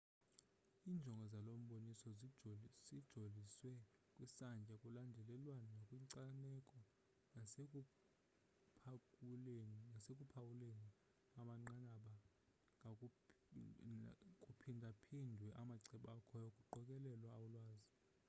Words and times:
injongo 0.91 1.25
zalomboni 1.33 1.91
sijoliswe 2.01 3.71
kwisantya 4.13 4.75
kulandelelwano 4.81 5.67
nakwinkcaneko 5.77 6.79
nasekuphawuleni 9.93 10.89
amanqanaba 11.39 12.13
kuphindaphindwe 14.43 15.47
amacebo 15.61 16.05
akhoyo 16.17 16.49
kuqokelelwe 16.57 17.29
ulwazi 17.43 17.91